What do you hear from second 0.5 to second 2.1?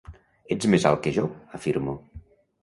Ets més alt que jo, afirmo.